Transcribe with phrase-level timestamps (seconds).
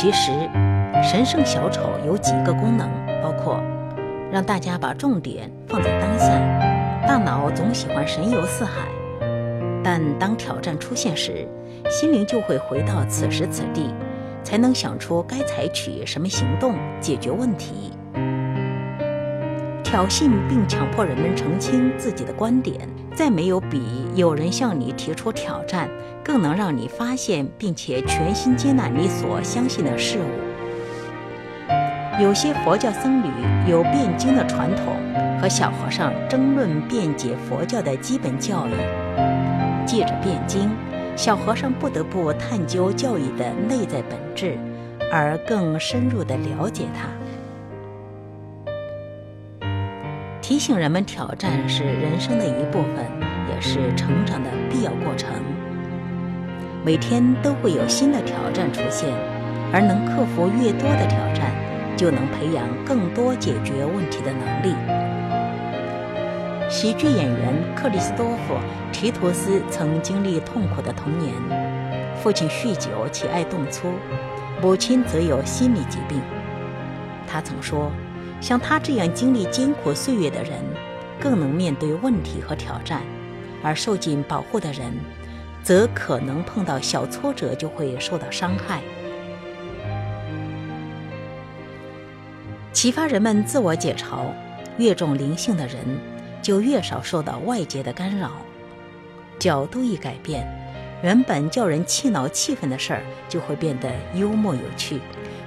[0.00, 0.32] 其实，
[1.02, 2.88] 神圣小丑有几个功能，
[3.22, 3.60] 包括
[4.32, 6.26] 让大家把重点放在当下。
[7.06, 8.88] 大脑总喜欢神游四海，
[9.84, 11.46] 但当挑战出现时，
[11.90, 13.92] 心灵就会回到此时此地，
[14.42, 17.92] 才能想出该采取什么行动解决问题。
[19.84, 23.82] 挑衅并强迫人们澄清自己的观点，再没有比
[24.14, 25.88] 有人向你提出挑战
[26.24, 30.22] 更能让你发现并且全心接纳你所相信的事物。
[32.20, 33.28] 有些佛教僧侣
[33.66, 34.94] 有辩经的传统，
[35.40, 38.72] 和小和尚争论辩解佛教的基本教义。
[39.86, 40.70] 借着辩经，
[41.16, 44.58] 小和尚不得不探究教义的内在本质，
[45.10, 47.08] 而更深入地了解它。
[50.50, 53.06] 提醒人们，挑战是人生的一部分，
[53.48, 55.30] 也是成长的必要过程。
[56.84, 59.08] 每天都会有新的挑战出现，
[59.72, 61.52] 而能克服越多的挑战，
[61.96, 64.74] 就能培养更多解决问题的能力。
[66.68, 68.54] 喜剧演员克里斯多夫·
[68.90, 71.32] 提图斯曾经历痛苦的童年，
[72.16, 73.92] 父亲酗酒且爱动粗，
[74.60, 76.20] 母亲则有心理疾病。
[77.28, 77.88] 他曾说。
[78.40, 80.64] 像他这样经历艰苦岁月的人，
[81.20, 83.00] 更能面对问题和挑战；
[83.62, 84.92] 而受尽保护的人，
[85.62, 88.80] 则可能碰到小挫折就会受到伤害。
[92.72, 94.26] 启发人们自我解嘲，
[94.78, 95.84] 越重灵性的人，
[96.40, 98.30] 就越少受到外界的干扰。
[99.38, 100.46] 角度一改变，
[101.02, 105.00] 原本叫人气恼气愤的事儿，就会变得幽默有趣，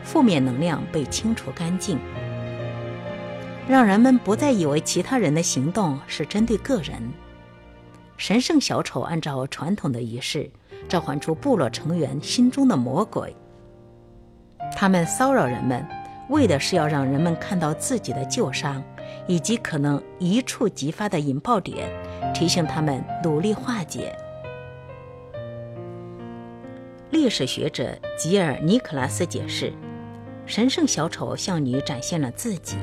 [0.04, 1.98] 负面能量被清除干净。
[3.68, 7.02] 让人们不再以为其他人的行动是针对个人。
[8.18, 10.50] 神圣小丑按照传统的仪式，
[10.88, 13.36] 召唤出部落成员心中的魔鬼。
[14.76, 15.86] 他们骚扰人们，
[16.30, 18.84] 为的是要让人们看到自己的旧伤，
[19.28, 21.90] 以及可能一触即发的引爆点，
[22.34, 24.16] 提醒他们努力化解。
[27.12, 29.72] 历史学者吉尔·尼克拉斯解释：
[30.46, 32.78] 神圣小丑向你展现了自己。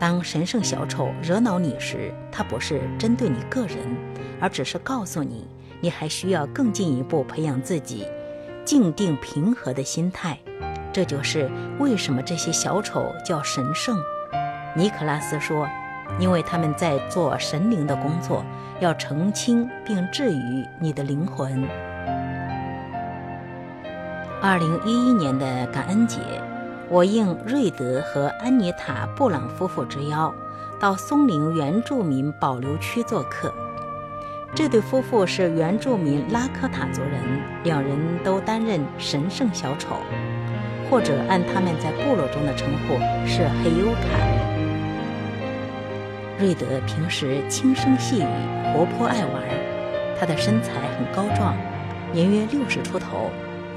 [0.00, 3.76] 当神圣小丑惹恼你时，他不是针对你个人，
[4.40, 5.46] 而只是告诉你，
[5.78, 8.06] 你还需要更进一步培养自己
[8.64, 10.38] 静定平和的心态。
[10.90, 13.98] 这就是为什么这些小丑叫神圣。
[14.74, 15.68] 尼克拉斯说
[16.18, 18.42] ：“因为他们在做神灵的工作，
[18.80, 21.62] 要澄清并治愈你的灵魂。”
[24.40, 26.18] 二零一一年的感恩节。
[26.90, 30.34] 我应瑞德和安妮塔·布朗夫妇之邀，
[30.80, 33.54] 到松林原住民保留区做客。
[34.56, 37.22] 这对夫妇是原住民拉科塔族人，
[37.62, 39.98] 两人都担任神圣小丑，
[40.90, 44.18] 或者按他们在部落中的称呼是黑尤卡。
[46.40, 49.44] 瑞德平时轻声细语，活泼爱玩，
[50.18, 51.54] 他的身材很高壮，
[52.12, 53.30] 年约六十出头。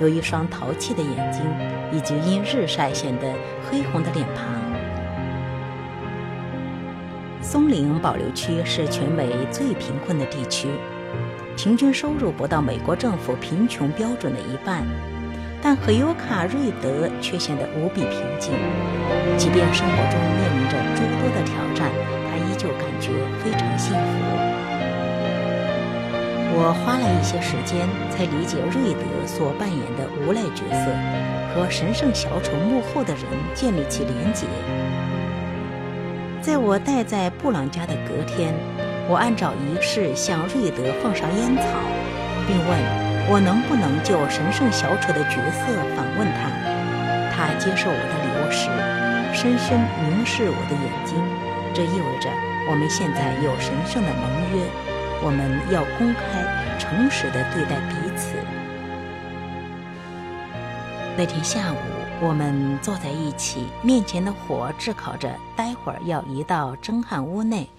[0.03, 1.41] 有一双淘气的眼睛，
[1.93, 3.33] 以及因日晒显得
[3.71, 4.43] 黑红的脸庞。
[7.41, 10.67] 松林保留区是全美最贫困的地区，
[11.55, 14.83] 平均收入不到美国政府贫穷标准的一半，
[15.61, 18.51] 但赫尤卡瑞德却显得无比平静。
[19.37, 21.89] 即便生活中面临着诸多的挑战，
[26.55, 30.85] 我花了一些时间才理解瑞德所扮演的无赖角色
[31.49, 33.25] 和神圣小丑幕后的人
[33.55, 34.45] 建立起连结。
[36.41, 38.53] 在我待在布朗家的隔天，
[39.09, 41.63] 我按照仪式向瑞德奉上烟草，
[42.45, 42.77] 并问
[43.31, 46.53] 我能不能就神圣小丑的角色访问他。
[47.33, 48.69] 他接受我的礼物时，
[49.33, 51.17] 深深凝视我的眼睛，
[51.73, 52.29] 这意味着
[52.69, 54.21] 我们现在有神圣的盟
[54.53, 54.92] 约。
[55.25, 58.35] 我们要公开、诚实地对待彼此。
[61.15, 61.77] 那天下午，
[62.19, 67.69] 我们坐在一起，面前的火炙烤着，待会儿要移到蒸汗屋内，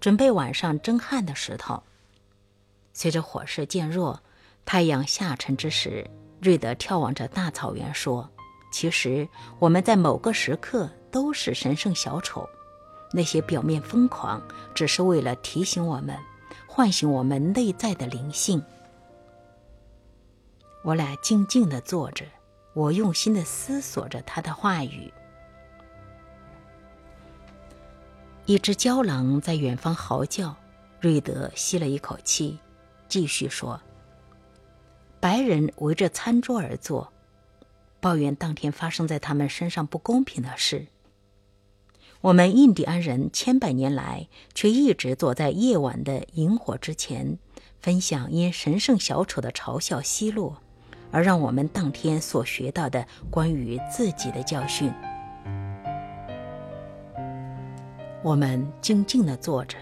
[0.00, 1.82] 准备晚上蒸汗的石头。
[2.94, 4.22] 随着火势渐弱，
[4.64, 6.08] 太阳下沉之时，
[6.40, 8.30] 瑞德眺望着大草原说
[8.72, 9.28] ：“其实
[9.58, 12.48] 我们在某个时刻都是神圣小丑，
[13.12, 14.40] 那些表面疯狂，
[14.74, 16.16] 只是为了提醒我们。”
[16.66, 18.62] 唤醒我们内在的灵性。
[20.82, 22.24] 我俩静静地坐着，
[22.74, 25.12] 我用心地思索着他的话语。
[28.44, 30.54] 一只郊狼在远方嚎叫。
[30.98, 32.58] 瑞德吸了一口气，
[33.06, 33.80] 继续说
[35.20, 37.12] ：“白人围着餐桌而坐，
[38.00, 40.86] 抱怨当天发生在他们身上不公平的事。
[42.22, 47.38] 我们印第安人千百年来却一直坐在夜晚的萤火之前，
[47.80, 50.60] 分享因神圣小丑的嘲笑奚落，
[51.12, 54.90] 而让我们当天所学到的关于自己的教训。
[58.22, 59.76] 我们静静地坐着，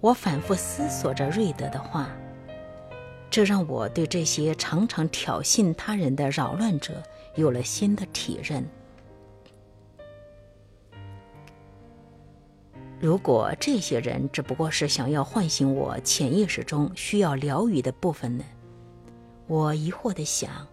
[0.00, 2.08] 我反复思索着瑞德的话，
[3.30, 7.02] 这让我对这些常常挑衅他人的扰乱者
[7.36, 8.66] 有了新的体认。
[13.04, 18.42] 如果这些人只不过是想要唤醒我潜意识中需要疗愈的部分呢？
[19.46, 20.66] 我疑惑地想，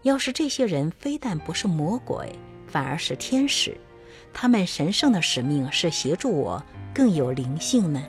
[0.00, 2.32] 要是这些人非但不是魔鬼，
[2.66, 3.76] 反而是天使，
[4.32, 6.64] 他们神圣的使命是协助我
[6.94, 8.02] 更有灵性呢？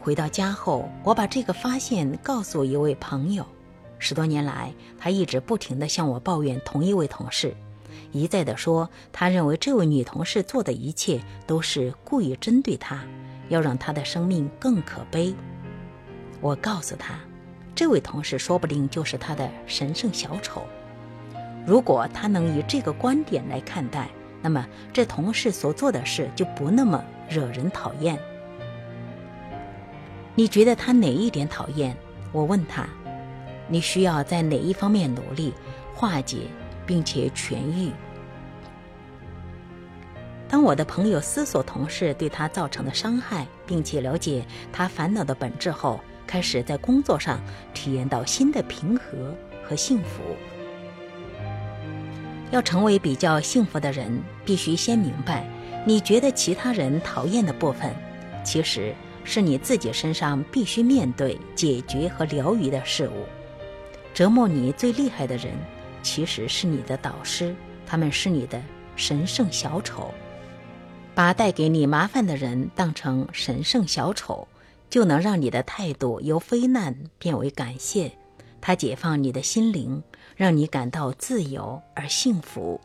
[0.00, 3.44] 回到家后，我把这个发现告诉一位朋友。
[3.98, 7.54] 十多年来，他一直不停地向我抱怨同一位同事。
[8.12, 13.00] 一再地说，他认为这位女同事做的一切都是故意针对他，
[13.48, 15.34] 要让他的生命更可悲。
[16.40, 17.14] 我告诉他，
[17.74, 20.62] 这位同事说不定就是他的神圣小丑。
[21.66, 24.08] 如果他能以这个观点来看待，
[24.42, 28.18] 那么这同事所做的事就不那么惹人讨厌。
[30.34, 31.94] 你觉得他哪一点讨厌？
[32.32, 32.88] 我问他，
[33.68, 35.52] 你需要在哪一方面努力
[35.94, 36.38] 化解？
[36.86, 37.90] 并且痊愈。
[40.48, 47.40] 当我的朋友思索同事对他造成的伤害，并且了解他烦恼的本质后，开始在工作上
[47.72, 49.32] 体验到新的平和
[49.62, 50.22] 和幸福。
[52.50, 55.46] 要成为比较幸福的人，必须先明白，
[55.86, 57.94] 你觉得其他人讨厌的部分，
[58.42, 58.92] 其实
[59.22, 63.24] 是你自己身上必须面对、解决和疗愈的事物。
[64.12, 65.52] 折磨你最厉害的人。
[66.02, 67.54] 其实是你的导师，
[67.86, 68.62] 他们是你的
[68.96, 70.12] 神圣小丑。
[71.14, 74.46] 把带给你麻烦的人当成神圣小丑，
[74.88, 78.12] 就能让你的态度由非难变为感谢。
[78.60, 80.02] 他解放你的心灵，
[80.36, 82.80] 让你感到自由而幸福。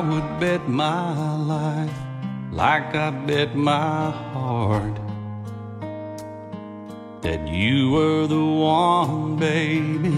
[0.00, 1.98] Would bet my life
[2.52, 4.96] like I bet my heart
[7.20, 10.14] that you were the one, baby.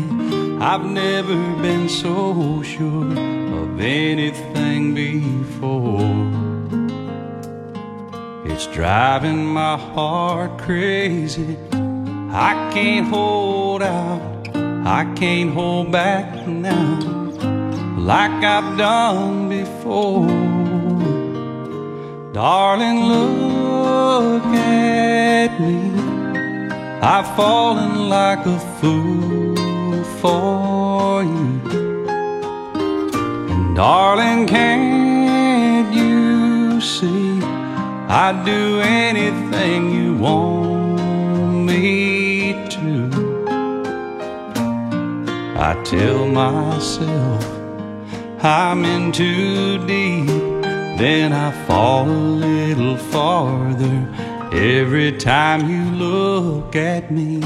[0.60, 3.10] I've never been so sure
[3.60, 5.98] of anything before.
[8.46, 11.56] It's driving my heart crazy.
[12.30, 14.48] I can't hold out,
[14.86, 17.21] I can't hold back now
[18.04, 20.26] like I've done before.
[22.32, 25.78] Darling, look at me.
[27.00, 31.60] I've fallen like a fool for you.
[33.52, 37.40] And darling, can't you see?
[38.08, 43.10] I'd do anything you want me to.
[45.56, 47.51] I tell myself
[48.44, 50.26] I'm in too deep,
[50.98, 54.08] then I fall a little farther
[54.52, 57.40] every time you look at me.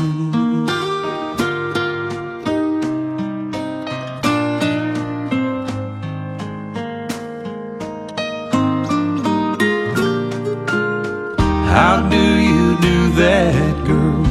[11.69, 14.25] How do you do that, girl?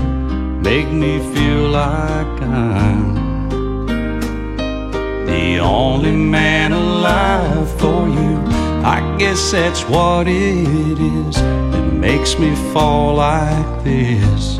[0.62, 2.85] Make me feel like I'm
[5.56, 8.36] the only man alive for you.
[8.84, 14.58] I guess that's what it is that makes me fall like this.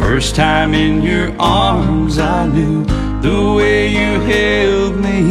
[0.00, 2.84] First time in your arms, I knew
[3.20, 5.22] the way you held me,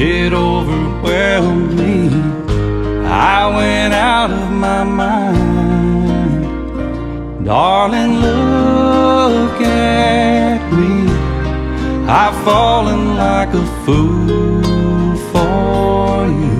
[0.00, 2.08] it overwhelmed me.
[3.06, 6.44] I went out of my mind.
[7.44, 8.39] Darling, look
[12.12, 16.58] I've fallen like a fool for you.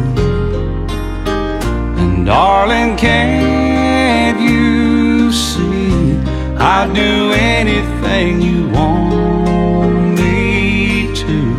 [2.01, 6.17] And darling, can't you see?
[6.57, 11.57] I'd do anything you want me to.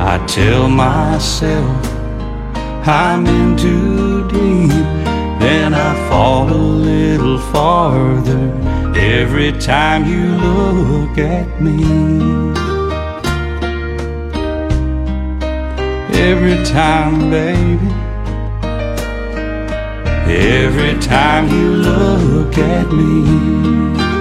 [0.00, 1.86] I tell myself
[2.88, 3.54] I'm in
[9.36, 11.82] every time you look at me.
[16.16, 17.90] Every time, baby.
[20.30, 24.13] Every time you look at me.